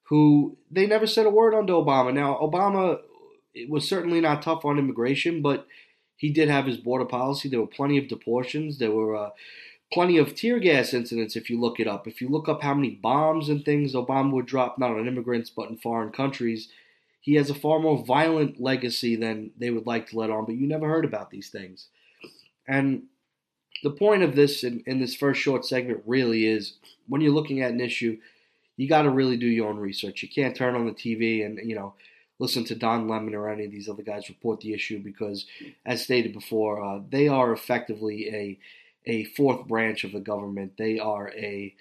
who 0.04 0.56
they 0.70 0.86
never 0.86 1.06
said 1.06 1.26
a 1.26 1.30
word 1.30 1.54
under 1.54 1.74
Obama. 1.74 2.12
Now, 2.12 2.38
Obama 2.42 3.00
was 3.68 3.88
certainly 3.88 4.20
not 4.20 4.42
tough 4.42 4.64
on 4.64 4.78
immigration, 4.78 5.42
but 5.42 5.66
he 6.16 6.30
did 6.30 6.48
have 6.48 6.66
his 6.66 6.76
border 6.76 7.04
policy. 7.04 7.48
There 7.48 7.60
were 7.60 7.66
plenty 7.66 7.96
of 7.96 8.08
deportations. 8.08 8.78
There 8.78 8.90
were 8.90 9.16
uh, 9.16 9.30
plenty 9.92 10.18
of 10.18 10.34
tear 10.34 10.58
gas 10.58 10.94
incidents 10.94 11.36
if 11.36 11.50
you 11.50 11.60
look 11.60 11.80
it 11.80 11.88
up. 11.88 12.06
If 12.06 12.20
you 12.20 12.28
look 12.28 12.48
up 12.48 12.62
how 12.62 12.74
many 12.74 12.90
bombs 12.90 13.48
and 13.48 13.64
things 13.64 13.94
Obama 13.94 14.32
would 14.32 14.46
drop, 14.46 14.78
not 14.78 14.90
on 14.90 15.08
immigrants, 15.08 15.50
but 15.50 15.68
in 15.68 15.76
foreign 15.76 16.10
countries, 16.10 16.68
he 17.20 17.34
has 17.34 17.50
a 17.50 17.54
far 17.54 17.80
more 17.80 18.04
violent 18.04 18.60
legacy 18.60 19.16
than 19.16 19.50
they 19.58 19.70
would 19.70 19.86
like 19.86 20.08
to 20.08 20.18
let 20.18 20.30
on, 20.30 20.46
but 20.46 20.54
you 20.54 20.66
never 20.66 20.88
heard 20.88 21.04
about 21.04 21.30
these 21.30 21.50
things. 21.50 21.88
And 22.66 23.04
the 23.82 23.90
point 23.90 24.22
of 24.22 24.36
this 24.36 24.64
in, 24.64 24.82
in 24.86 25.00
this 25.00 25.14
first 25.14 25.40
short 25.40 25.64
segment 25.64 26.02
really 26.06 26.46
is 26.46 26.74
when 27.08 27.20
you're 27.20 27.32
looking 27.32 27.60
at 27.60 27.72
an 27.72 27.80
issue, 27.80 28.18
you 28.76 28.88
got 28.88 29.02
to 29.02 29.10
really 29.10 29.36
do 29.36 29.46
your 29.46 29.68
own 29.68 29.78
research. 29.78 30.22
You 30.22 30.28
can't 30.28 30.56
turn 30.56 30.74
on 30.74 30.86
the 30.86 30.92
TV 30.92 31.44
and, 31.44 31.58
you 31.68 31.74
know, 31.74 31.94
listen 32.38 32.64
to 32.64 32.74
Don 32.74 33.08
Lemon 33.08 33.34
or 33.34 33.50
any 33.50 33.66
of 33.66 33.70
these 33.70 33.88
other 33.88 34.02
guys 34.02 34.28
report 34.28 34.60
the 34.60 34.72
issue 34.72 35.02
because, 35.02 35.46
as 35.84 36.02
stated 36.02 36.32
before, 36.32 36.82
uh, 36.82 37.00
they 37.10 37.28
are 37.28 37.52
effectively 37.52 38.28
a 38.34 38.58
a 39.06 39.24
fourth 39.24 39.66
branch 39.66 40.04
of 40.04 40.12
the 40.12 40.20
government. 40.20 40.76
They 40.76 40.98
are 40.98 41.30
a 41.30 41.74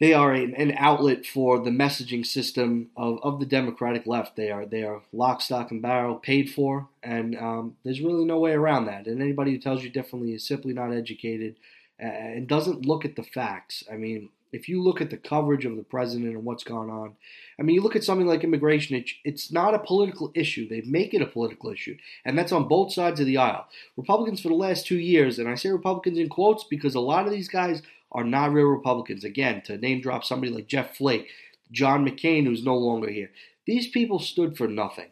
they 0.00 0.12
are 0.12 0.34
a, 0.34 0.42
an 0.42 0.74
outlet 0.76 1.24
for 1.24 1.60
the 1.60 1.70
messaging 1.70 2.26
system 2.26 2.90
of, 2.96 3.20
of 3.22 3.38
the 3.38 3.46
Democratic 3.46 4.06
left. 4.06 4.36
They 4.36 4.50
are 4.50 4.66
they 4.66 4.82
are 4.82 5.02
lock, 5.12 5.40
stock, 5.40 5.70
and 5.70 5.80
barrel, 5.80 6.16
paid 6.16 6.50
for, 6.50 6.88
and 7.02 7.36
um, 7.36 7.76
there's 7.84 8.00
really 8.00 8.24
no 8.24 8.38
way 8.38 8.52
around 8.52 8.86
that. 8.86 9.06
And 9.06 9.22
anybody 9.22 9.52
who 9.52 9.58
tells 9.58 9.82
you 9.82 9.90
differently 9.90 10.34
is 10.34 10.46
simply 10.46 10.72
not 10.72 10.92
educated 10.92 11.56
and 11.98 12.48
doesn't 12.48 12.86
look 12.86 13.04
at 13.04 13.16
the 13.16 13.22
facts. 13.22 13.84
I 13.90 13.96
mean, 13.96 14.30
if 14.52 14.68
you 14.68 14.82
look 14.82 15.00
at 15.00 15.10
the 15.10 15.16
coverage 15.16 15.64
of 15.64 15.76
the 15.76 15.82
president 15.82 16.34
and 16.34 16.44
what's 16.44 16.64
gone 16.64 16.90
on, 16.90 17.14
I 17.58 17.62
mean, 17.62 17.74
you 17.74 17.82
look 17.82 17.96
at 17.96 18.04
something 18.04 18.26
like 18.26 18.44
immigration, 18.44 18.96
it, 18.96 19.10
it's 19.24 19.52
not 19.52 19.74
a 19.74 19.78
political 19.78 20.32
issue. 20.34 20.68
They 20.68 20.82
make 20.82 21.14
it 21.14 21.22
a 21.22 21.26
political 21.26 21.70
issue, 21.70 21.96
and 22.24 22.36
that's 22.36 22.52
on 22.52 22.68
both 22.68 22.92
sides 22.92 23.20
of 23.20 23.26
the 23.26 23.38
aisle. 23.38 23.66
Republicans 23.96 24.40
for 24.40 24.48
the 24.48 24.54
last 24.54 24.86
two 24.86 24.98
years, 24.98 25.38
and 25.38 25.48
I 25.48 25.54
say 25.54 25.70
Republicans 25.70 26.18
in 26.18 26.28
quotes 26.28 26.64
because 26.64 26.94
a 26.94 27.00
lot 27.00 27.26
of 27.26 27.32
these 27.32 27.48
guys 27.48 27.82
are 28.12 28.24
not 28.24 28.52
real 28.52 28.66
Republicans. 28.66 29.24
Again, 29.24 29.62
to 29.66 29.76
name 29.76 30.00
drop 30.00 30.24
somebody 30.24 30.52
like 30.52 30.66
Jeff 30.66 30.96
Flake, 30.96 31.28
John 31.70 32.06
McCain, 32.06 32.44
who's 32.44 32.64
no 32.64 32.76
longer 32.76 33.10
here. 33.10 33.30
These 33.66 33.88
people 33.88 34.18
stood 34.18 34.56
for 34.56 34.68
nothing, 34.68 35.10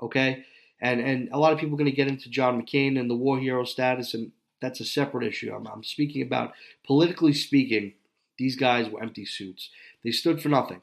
okay? 0.00 0.44
And 0.80 1.00
and 1.00 1.28
a 1.32 1.38
lot 1.38 1.52
of 1.52 1.58
people 1.58 1.74
are 1.74 1.78
going 1.78 1.90
to 1.90 1.96
get 1.96 2.08
into 2.08 2.28
John 2.28 2.60
McCain 2.60 2.98
and 2.98 3.08
the 3.08 3.16
war 3.16 3.38
hero 3.38 3.64
status, 3.64 4.14
and 4.14 4.32
that's 4.60 4.80
a 4.80 4.84
separate 4.84 5.26
issue. 5.26 5.52
I'm, 5.54 5.66
I'm 5.66 5.84
speaking 5.84 6.22
about 6.22 6.52
politically 6.86 7.32
speaking 7.32 7.94
these 8.38 8.56
guys 8.56 8.88
were 8.88 9.02
empty 9.02 9.24
suits. 9.24 9.70
They 10.02 10.10
stood 10.10 10.42
for 10.42 10.48
nothing. 10.48 10.82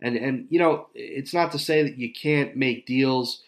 And 0.00 0.16
and 0.16 0.46
you 0.50 0.58
know, 0.58 0.88
it's 0.94 1.34
not 1.34 1.52
to 1.52 1.58
say 1.58 1.82
that 1.82 1.98
you 1.98 2.12
can't 2.12 2.56
make 2.56 2.86
deals 2.86 3.42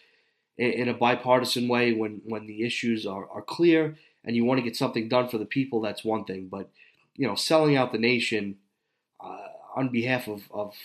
in, 0.57 0.71
in 0.71 0.89
a 0.89 0.93
bipartisan 0.93 1.67
way 1.67 1.93
when 1.93 2.21
when 2.25 2.47
the 2.47 2.63
issues 2.63 3.05
are, 3.05 3.29
are 3.29 3.41
clear 3.41 3.97
and 4.23 4.35
you 4.35 4.45
want 4.45 4.59
to 4.59 4.63
get 4.63 4.75
something 4.75 5.09
done 5.09 5.29
for 5.29 5.37
the 5.37 5.45
people. 5.45 5.81
That's 5.81 6.03
one 6.03 6.25
thing, 6.25 6.47
but 6.47 6.69
you 7.15 7.27
know, 7.27 7.35
selling 7.35 7.75
out 7.75 7.91
the 7.91 7.97
nation 7.97 8.57
uh, 9.23 9.47
on 9.75 9.89
behalf 9.89 10.27
of, 10.27 10.43
of 10.51 10.75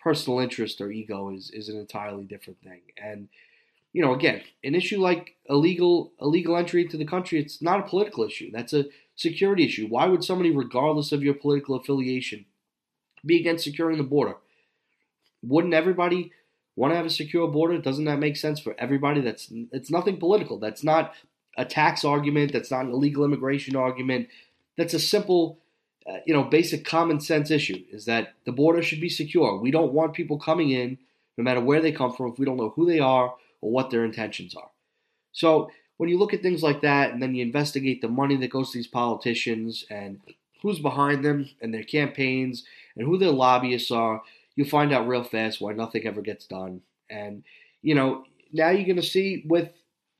personal 0.00 0.40
interest 0.40 0.80
or 0.80 0.90
ego 0.90 1.30
is 1.30 1.50
is 1.50 1.68
an 1.68 1.78
entirely 1.78 2.24
different 2.24 2.60
thing. 2.62 2.80
And 3.02 3.28
you 3.92 4.02
know, 4.02 4.14
again, 4.14 4.42
an 4.64 4.74
issue 4.74 5.00
like 5.00 5.36
illegal 5.48 6.12
illegal 6.20 6.56
entry 6.56 6.82
into 6.82 6.96
the 6.96 7.06
country, 7.06 7.40
it's 7.40 7.62
not 7.62 7.80
a 7.80 7.88
political 7.88 8.24
issue. 8.24 8.50
That's 8.52 8.72
a 8.72 8.86
security 9.16 9.64
issue. 9.64 9.86
Why 9.88 10.06
would 10.06 10.24
somebody, 10.24 10.50
regardless 10.50 11.12
of 11.12 11.22
your 11.22 11.34
political 11.34 11.76
affiliation, 11.76 12.46
be 13.24 13.40
against 13.40 13.64
securing 13.64 13.98
the 13.98 14.04
border? 14.04 14.36
Wouldn't 15.46 15.74
everybody 15.74 16.32
want 16.74 16.92
to 16.92 16.96
have 16.96 17.06
a 17.06 17.10
secure 17.10 17.48
border? 17.48 17.78
Doesn't 17.78 18.04
that 18.04 18.18
make 18.18 18.36
sense 18.36 18.60
for 18.60 18.74
everybody? 18.78 19.20
That's 19.20 19.50
it's 19.72 19.90
nothing 19.90 20.18
political. 20.18 20.58
That's 20.58 20.84
not 20.84 21.14
a 21.56 21.64
tax 21.64 22.04
argument. 22.04 22.52
That's 22.52 22.70
not 22.70 22.84
an 22.84 22.92
illegal 22.92 23.24
immigration 23.24 23.76
argument. 23.76 24.28
That's 24.76 24.94
a 24.94 24.98
simple, 24.98 25.58
uh, 26.06 26.18
you 26.26 26.34
know, 26.34 26.44
basic 26.44 26.84
common 26.84 27.20
sense 27.20 27.50
issue. 27.50 27.82
Is 27.90 28.04
that 28.04 28.34
the 28.44 28.52
border 28.52 28.82
should 28.82 29.00
be 29.00 29.08
secure. 29.08 29.58
We 29.58 29.70
don't 29.70 29.92
want 29.92 30.14
people 30.14 30.38
coming 30.38 30.70
in, 30.70 30.98
no 31.38 31.44
matter 31.44 31.60
where 31.60 31.80
they 31.80 31.92
come 31.92 32.12
from, 32.12 32.32
if 32.32 32.38
we 32.38 32.44
don't 32.44 32.58
know 32.58 32.72
who 32.76 32.86
they 32.86 32.98
are 32.98 33.34
or 33.60 33.70
what 33.70 33.90
their 33.90 34.04
intentions 34.04 34.54
are. 34.54 34.70
So 35.32 35.70
when 35.96 36.08
you 36.08 36.18
look 36.18 36.34
at 36.34 36.42
things 36.42 36.62
like 36.62 36.82
that 36.82 37.12
and 37.12 37.22
then 37.22 37.34
you 37.34 37.42
investigate 37.42 38.02
the 38.02 38.08
money 38.08 38.36
that 38.36 38.50
goes 38.50 38.70
to 38.70 38.78
these 38.78 38.86
politicians 38.86 39.86
and 39.90 40.20
who's 40.62 40.78
behind 40.78 41.24
them 41.24 41.48
and 41.60 41.72
their 41.72 41.84
campaigns 41.84 42.64
and 42.96 43.06
who 43.06 43.18
their 43.18 43.30
lobbyists 43.30 43.90
are, 43.90 44.22
you'll 44.56 44.68
find 44.68 44.92
out 44.92 45.06
real 45.06 45.22
fast 45.22 45.60
why 45.60 45.72
nothing 45.72 46.06
ever 46.06 46.22
gets 46.22 46.46
done. 46.46 46.80
And 47.08 47.44
you 47.82 47.94
know, 47.94 48.24
now 48.52 48.70
you're 48.70 48.86
going 48.86 48.96
to 48.96 49.02
see 49.02 49.44
with 49.46 49.70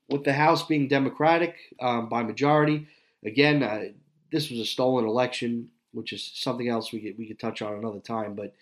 with 0.08 0.24
the 0.24 0.32
House 0.32 0.64
being 0.64 0.86
Democratic 0.86 1.56
um, 1.80 2.08
by 2.08 2.22
majority. 2.22 2.86
Again, 3.24 3.62
uh, 3.62 3.86
this 4.30 4.50
was 4.50 4.60
a 4.60 4.64
stolen 4.64 5.04
election, 5.04 5.70
which 5.92 6.12
is 6.12 6.30
something 6.34 6.68
else 6.68 6.92
we 6.92 7.00
could 7.00 7.18
we 7.18 7.26
could 7.26 7.40
touch 7.40 7.62
on 7.62 7.74
another 7.74 8.00
time. 8.00 8.34
But 8.34 8.54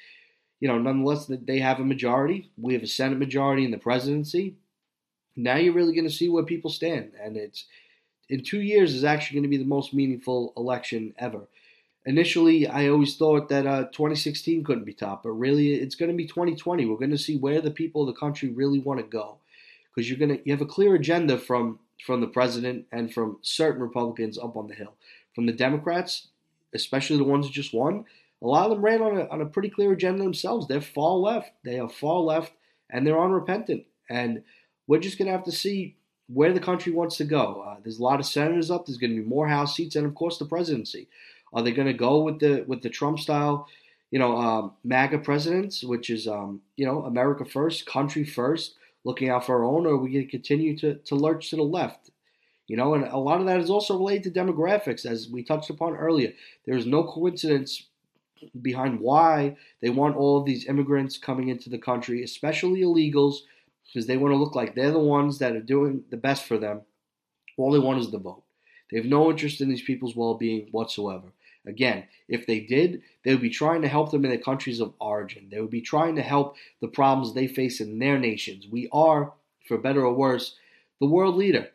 you 0.60 0.68
know, 0.68 0.78
nonetheless, 0.78 1.26
they 1.28 1.58
have 1.58 1.80
a 1.80 1.84
majority. 1.84 2.50
We 2.56 2.72
have 2.74 2.82
a 2.82 2.86
Senate 2.86 3.18
majority 3.18 3.64
in 3.64 3.70
the 3.70 3.78
presidency. 3.78 4.56
Now 5.36 5.56
you're 5.56 5.74
really 5.74 5.94
going 5.94 6.08
to 6.08 6.14
see 6.14 6.28
where 6.28 6.44
people 6.44 6.70
stand, 6.70 7.12
and 7.20 7.36
it's 7.36 7.66
in 8.28 8.42
two 8.42 8.60
years 8.60 8.94
is 8.94 9.04
actually 9.04 9.34
going 9.34 9.50
to 9.50 9.56
be 9.56 9.62
the 9.62 9.68
most 9.68 9.92
meaningful 9.92 10.52
election 10.56 11.12
ever. 11.18 11.48
Initially, 12.06 12.66
I 12.66 12.88
always 12.88 13.16
thought 13.16 13.48
that 13.48 13.66
uh, 13.66 13.84
2016 13.84 14.62
couldn't 14.62 14.84
be 14.84 14.92
top, 14.92 15.22
but 15.22 15.30
really, 15.30 15.74
it's 15.74 15.94
going 15.94 16.10
to 16.10 16.16
be 16.16 16.26
2020. 16.26 16.84
We're 16.84 16.96
going 16.96 17.10
to 17.10 17.18
see 17.18 17.38
where 17.38 17.62
the 17.62 17.70
people 17.70 18.02
of 18.02 18.08
the 18.08 18.20
country 18.20 18.50
really 18.50 18.78
want 18.78 19.00
to 19.00 19.06
go, 19.06 19.38
because 19.94 20.08
you're 20.08 20.18
going 20.18 20.36
to 20.36 20.42
you 20.44 20.52
have 20.52 20.60
a 20.60 20.66
clear 20.66 20.94
agenda 20.94 21.38
from 21.38 21.78
from 22.04 22.20
the 22.20 22.26
president 22.26 22.86
and 22.92 23.12
from 23.12 23.38
certain 23.40 23.80
Republicans 23.80 24.38
up 24.38 24.56
on 24.56 24.66
the 24.68 24.74
hill. 24.74 24.94
From 25.34 25.46
the 25.46 25.52
Democrats, 25.52 26.28
especially 26.74 27.16
the 27.16 27.24
ones 27.24 27.46
who 27.46 27.52
just 27.52 27.72
won, 27.72 28.04
a 28.42 28.46
lot 28.46 28.66
of 28.66 28.72
them 28.72 28.84
ran 28.84 29.00
on 29.00 29.16
a, 29.16 29.26
on 29.28 29.40
a 29.40 29.46
pretty 29.46 29.70
clear 29.70 29.92
agenda 29.92 30.22
themselves. 30.22 30.68
They're 30.68 30.82
far 30.82 31.14
left. 31.14 31.52
They 31.64 31.78
are 31.78 31.88
far 31.88 32.20
left, 32.20 32.52
and 32.90 33.06
they're 33.06 33.20
unrepentant. 33.20 33.84
And 34.10 34.42
we're 34.86 35.00
just 35.00 35.16
going 35.16 35.26
to 35.26 35.32
have 35.32 35.44
to 35.44 35.52
see 35.52 35.96
where 36.26 36.52
the 36.52 36.60
country 36.60 36.92
wants 36.92 37.16
to 37.18 37.24
go. 37.24 37.64
Uh, 37.66 37.76
there's 37.82 37.98
a 37.98 38.02
lot 38.02 38.20
of 38.20 38.26
senators 38.26 38.70
up. 38.70 38.84
There's 38.84 38.98
going 38.98 39.14
to 39.16 39.22
be 39.22 39.28
more 39.28 39.48
House 39.48 39.74
seats, 39.74 39.96
and 39.96 40.06
of 40.06 40.14
course 40.14 40.38
the 40.38 40.44
presidency. 40.44 41.08
Are 41.54 41.62
they 41.62 41.72
going 41.72 41.86
to 41.86 41.94
go 41.94 42.22
with 42.22 42.40
the 42.40 42.64
with 42.66 42.82
the 42.82 42.90
Trump 42.90 43.20
style, 43.20 43.68
you 44.10 44.18
know, 44.18 44.36
um, 44.36 44.72
MAGA 44.82 45.18
presidents, 45.18 45.84
which 45.84 46.10
is 46.10 46.26
um, 46.26 46.60
you 46.76 46.84
know 46.84 47.04
America 47.04 47.44
first, 47.44 47.86
country 47.86 48.24
first, 48.24 48.74
looking 49.04 49.30
out 49.30 49.46
for 49.46 49.58
our 49.58 49.64
own, 49.64 49.86
or 49.86 49.94
are 49.94 49.96
we 49.96 50.12
going 50.12 50.24
to 50.24 50.30
continue 50.30 50.76
to 50.78 50.96
to 50.96 51.14
lurch 51.14 51.50
to 51.50 51.56
the 51.56 51.62
left? 51.62 52.10
You 52.66 52.76
know, 52.76 52.94
and 52.94 53.04
a 53.04 53.18
lot 53.18 53.40
of 53.40 53.46
that 53.46 53.60
is 53.60 53.70
also 53.70 53.96
related 53.96 54.34
to 54.34 54.40
demographics, 54.40 55.06
as 55.06 55.28
we 55.28 55.42
touched 55.42 55.70
upon 55.70 55.96
earlier. 55.96 56.32
There 56.66 56.76
is 56.76 56.86
no 56.86 57.04
coincidence 57.04 57.84
behind 58.60 59.00
why 59.00 59.56
they 59.80 59.90
want 59.90 60.16
all 60.16 60.38
of 60.38 60.46
these 60.46 60.66
immigrants 60.66 61.18
coming 61.18 61.48
into 61.48 61.70
the 61.70 61.78
country, 61.78 62.22
especially 62.22 62.80
illegals, 62.80 63.36
because 63.86 64.06
they 64.06 64.16
want 64.16 64.32
to 64.32 64.38
look 64.38 64.54
like 64.54 64.74
they're 64.74 64.90
the 64.90 64.98
ones 64.98 65.38
that 65.38 65.54
are 65.54 65.60
doing 65.60 66.04
the 66.10 66.16
best 66.16 66.44
for 66.44 66.58
them. 66.58 66.82
All 67.56 67.70
they 67.70 67.78
want 67.78 68.00
is 68.00 68.10
the 68.10 68.18
vote. 68.18 68.42
They 68.90 68.96
have 68.96 69.06
no 69.06 69.30
interest 69.30 69.60
in 69.60 69.68
these 69.68 69.82
people's 69.82 70.16
well 70.16 70.34
being 70.34 70.68
whatsoever. 70.70 71.32
Again, 71.66 72.04
if 72.28 72.46
they 72.46 72.60
did, 72.60 73.02
they 73.24 73.32
would 73.32 73.42
be 73.42 73.50
trying 73.50 73.82
to 73.82 73.88
help 73.88 74.10
them 74.10 74.24
in 74.24 74.30
the 74.30 74.38
countries 74.38 74.80
of 74.80 74.94
origin. 75.00 75.48
They 75.50 75.60
would 75.60 75.70
be 75.70 75.80
trying 75.80 76.16
to 76.16 76.22
help 76.22 76.56
the 76.80 76.88
problems 76.88 77.32
they 77.32 77.46
face 77.46 77.80
in 77.80 77.98
their 77.98 78.18
nations. 78.18 78.66
We 78.70 78.88
are, 78.92 79.32
for 79.66 79.78
better 79.78 80.04
or 80.04 80.14
worse, 80.14 80.56
the 81.00 81.06
world 81.06 81.36
leader 81.36 81.70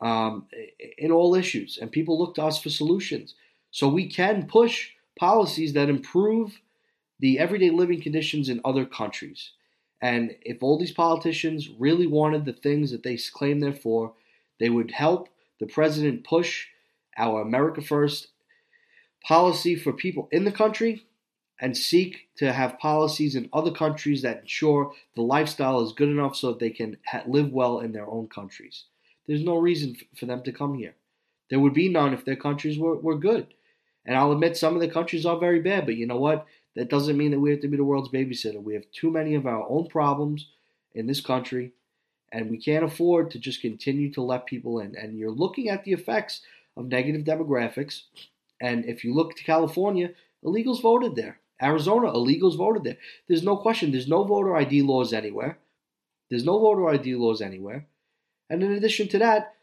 um, 0.00 0.46
in 0.98 1.12
all 1.12 1.34
issues, 1.34 1.78
and 1.80 1.92
people 1.92 2.18
look 2.18 2.34
to 2.36 2.44
us 2.44 2.60
for 2.60 2.70
solutions. 2.70 3.34
So 3.70 3.88
we 3.88 4.08
can 4.08 4.46
push 4.46 4.90
policies 5.18 5.74
that 5.74 5.88
improve 5.88 6.60
the 7.18 7.38
everyday 7.38 7.70
living 7.70 8.00
conditions 8.00 8.48
in 8.48 8.60
other 8.64 8.84
countries. 8.84 9.52
And 10.00 10.34
if 10.42 10.62
all 10.62 10.78
these 10.78 10.92
politicians 10.92 11.70
really 11.78 12.06
wanted 12.06 12.44
the 12.44 12.52
things 12.52 12.90
that 12.90 13.02
they 13.02 13.16
claim 13.16 13.60
they're 13.60 13.72
for, 13.72 14.12
they 14.60 14.68
would 14.68 14.90
help 14.90 15.28
the 15.58 15.66
president 15.66 16.24
push 16.24 16.66
our 17.16 17.40
America 17.40 17.80
First 17.80 18.28
policy 19.26 19.74
for 19.74 19.92
people 19.92 20.28
in 20.30 20.44
the 20.44 20.52
country 20.52 21.04
and 21.60 21.76
seek 21.76 22.28
to 22.36 22.52
have 22.52 22.78
policies 22.78 23.34
in 23.34 23.48
other 23.52 23.72
countries 23.72 24.22
that 24.22 24.40
ensure 24.42 24.92
the 25.16 25.22
lifestyle 25.22 25.80
is 25.80 25.92
good 25.92 26.08
enough 26.08 26.36
so 26.36 26.48
that 26.48 26.60
they 26.60 26.70
can 26.70 26.96
ha- 27.06 27.24
live 27.26 27.50
well 27.50 27.80
in 27.80 27.92
their 27.92 28.06
own 28.06 28.28
countries. 28.28 28.84
There's 29.26 29.42
no 29.42 29.56
reason 29.56 29.96
f- 29.98 30.18
for 30.18 30.26
them 30.26 30.42
to 30.44 30.52
come 30.52 30.74
here. 30.74 30.94
There 31.50 31.58
would 31.58 31.74
be 31.74 31.88
none 31.88 32.12
if 32.12 32.24
their 32.24 32.36
countries 32.36 32.78
were, 32.78 32.96
were 32.96 33.18
good. 33.18 33.48
And 34.04 34.16
I'll 34.16 34.32
admit 34.32 34.56
some 34.56 34.74
of 34.74 34.80
the 34.80 34.88
countries 34.88 35.26
are 35.26 35.38
very 35.38 35.60
bad, 35.60 35.86
but 35.86 35.96
you 35.96 36.06
know 36.06 36.18
what? 36.18 36.46
That 36.76 36.90
doesn't 36.90 37.16
mean 37.16 37.32
that 37.32 37.40
we 37.40 37.50
have 37.50 37.60
to 37.60 37.68
be 37.68 37.76
the 37.76 37.84
world's 37.84 38.10
babysitter. 38.10 38.62
We 38.62 38.74
have 38.74 38.84
too 38.92 39.10
many 39.10 39.34
of 39.34 39.46
our 39.46 39.68
own 39.68 39.88
problems 39.88 40.46
in 40.94 41.06
this 41.06 41.20
country, 41.20 41.72
and 42.30 42.50
we 42.50 42.58
can't 42.58 42.84
afford 42.84 43.30
to 43.30 43.38
just 43.40 43.60
continue 43.60 44.12
to 44.12 44.22
let 44.22 44.46
people 44.46 44.78
in. 44.78 44.94
And 44.94 45.18
you're 45.18 45.30
looking 45.30 45.68
at 45.68 45.84
the 45.84 45.92
effects 45.92 46.42
of 46.76 46.86
negative 46.86 47.22
demographics. 47.22 48.02
And 48.60 48.84
if 48.84 49.04
you 49.04 49.14
look 49.14 49.36
to 49.36 49.44
California, 49.44 50.10
illegals 50.44 50.82
voted 50.82 51.16
there. 51.16 51.40
Arizona, 51.62 52.12
illegals 52.12 52.56
voted 52.56 52.84
there. 52.84 52.98
There's 53.28 53.42
no 53.42 53.56
question. 53.56 53.90
There's 53.90 54.08
no 54.08 54.24
voter 54.24 54.56
ID 54.56 54.82
laws 54.82 55.12
anywhere. 55.12 55.58
There's 56.30 56.44
no 56.44 56.58
voter 56.58 56.88
ID 56.88 57.14
laws 57.14 57.40
anywhere. 57.40 57.86
And 58.50 58.62
in 58.62 58.72
addition 58.72 59.08
to 59.08 59.18
that, 59.18 59.54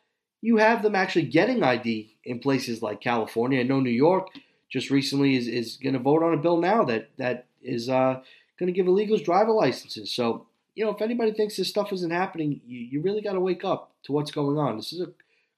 you 0.42 0.58
have 0.58 0.84
them 0.84 0.96
actually 0.96 1.26
getting 1.26 1.64
ID 1.64 2.16
in 2.24 2.40
places 2.40 2.82
like 2.82 3.00
California. 3.00 3.60
I 3.60 3.64
know 3.64 3.80
New 3.80 3.90
York 3.90 4.28
just 4.70 4.90
recently 4.90 5.36
is, 5.36 5.48
is 5.48 5.78
going 5.78 5.94
to 5.94 6.00
vote 6.00 6.24
on 6.24 6.34
a 6.34 6.42
bill 6.42 6.58
now 6.58 6.84
that 6.86 7.10
that 7.18 7.46
is 7.62 7.90
uh, 7.90 8.22
going 8.60 8.68
to 8.68 8.74
give 8.74 8.88
illegals 8.88 9.24
driver 9.24 9.52
licenses. 9.52 10.12
So 10.12 10.48
you 10.76 10.84
know, 10.84 10.92
if 10.92 11.02
anybody 11.02 11.32
thinks 11.32 11.56
this 11.56 11.70
stuff 11.70 11.94
isn't 11.94 12.12
happening, 12.12 12.62
you, 12.66 12.80
you 12.80 13.02
really 13.02 13.22
got 13.22 13.34
to 13.34 13.40
wake 13.40 13.64
up 13.64 13.92
to 14.04 14.12
what's 14.12 14.32
going 14.32 14.58
on. 14.58 14.78
This 14.78 14.92
is 14.92 15.02
a 15.02 15.12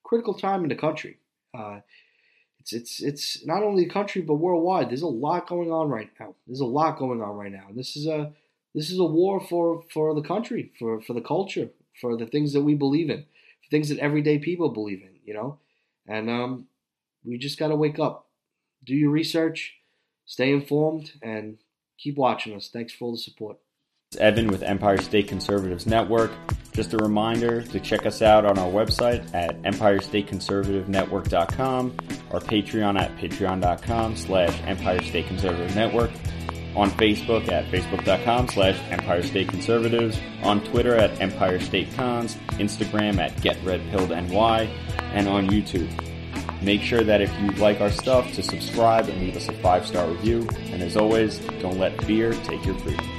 critical 0.04 0.34
time 0.34 0.64
in 0.64 0.70
the 0.70 0.76
country. 0.76 1.18
Uh, 1.58 1.80
it's 2.72 3.02
it's 3.02 3.02
it's 3.02 3.46
not 3.46 3.64
only 3.64 3.86
the 3.86 3.90
country 3.90 4.22
but 4.22 4.36
worldwide. 4.36 4.90
There's 4.90 5.02
a 5.02 5.08
lot 5.08 5.48
going 5.48 5.72
on 5.72 5.90
right 5.90 6.10
now. 6.20 6.36
There's 6.48 6.62
a 6.62 6.66
lot 6.66 6.98
going 6.98 7.22
on 7.22 7.36
right 7.36 7.52
now. 7.52 7.68
This 7.74 7.96
is 7.96 8.08
a 8.08 8.34
this 8.74 8.90
is 8.90 9.00
a 9.00 9.06
war 9.06 9.40
for 9.40 9.84
for 9.94 10.14
the 10.16 10.22
country, 10.22 10.72
for 10.80 11.02
for 11.02 11.14
the 11.14 11.22
culture, 11.22 11.70
for 12.02 12.18
the 12.18 12.26
things 12.26 12.54
that 12.54 12.62
we 12.62 12.76
believe 12.76 13.10
in 13.10 13.26
for 13.66 13.70
things 13.70 13.90
that 13.90 14.00
everyday 14.00 14.38
people 14.38 14.70
believe 14.70 15.02
in, 15.02 15.20
you 15.26 15.34
know? 15.34 15.60
And 16.08 16.30
um, 16.30 16.68
we 17.24 17.38
just 17.38 17.58
got 17.58 17.70
to 17.70 17.76
wake 17.76 18.00
up, 18.00 18.28
do 18.84 18.94
your 18.94 19.10
research, 19.10 19.74
stay 20.26 20.52
informed, 20.52 21.14
and 21.22 21.58
keep 21.98 22.16
watching 22.16 22.56
us. 22.56 22.70
Thanks 22.72 22.94
for 22.94 23.06
all 23.06 23.12
the 23.12 23.18
support. 23.18 23.58
It's 24.12 24.22
Evan 24.22 24.48
with 24.48 24.62
Empire 24.62 25.02
State 25.02 25.28
Conservatives 25.28 25.88
Network. 25.88 26.32
Just 26.76 26.94
a 26.94 26.98
reminder 26.98 27.62
to 27.62 27.80
check 27.80 28.06
us 28.06 28.22
out 28.22 28.44
on 28.44 28.60
our 28.60 28.70
website 28.70 29.34
at 29.34 29.62
empirestateconservativenetwork.com 29.62 31.96
or 32.32 32.42
Patreon 32.42 33.00
at 33.00 33.16
patreon.com 33.16 34.18
slash 34.18 34.62
Empire 34.64 35.02
State 35.02 35.28
Conservative 35.28 35.74
Network 35.74 36.12
on 36.76 36.92
Facebook 36.92 37.50
at 37.50 37.64
facebook.com 37.72 38.50
slash 38.50 38.78
Empire 38.92 39.24
State 39.24 39.48
Conservatives, 39.48 40.20
on 40.44 40.62
Twitter 40.66 40.96
at 40.96 41.22
Empire 41.22 41.62
State 41.62 41.94
Cons, 41.94 42.36
Instagram 42.60 43.20
at 43.20 43.34
GetRedPilledNY, 43.38 44.68
and 45.14 45.30
on 45.30 45.48
YouTube. 45.48 45.90
Make 46.62 46.82
sure 46.82 47.04
that 47.04 47.22
if 47.22 47.32
you 47.40 47.52
like 47.52 47.80
our 47.80 47.92
stuff 47.92 48.34
to 48.34 48.44
subscribe 48.44 49.08
and 49.08 49.22
leave 49.22 49.38
us 49.38 49.48
a 49.48 49.54
five 49.54 49.88
star 49.88 50.10
review. 50.10 50.46
And 50.72 50.84
as 50.84 50.98
always, 50.98 51.40
don't 51.62 51.78
let 51.78 52.04
fear 52.04 52.34
take 52.34 52.66
your 52.66 52.78
freedom. 52.80 53.10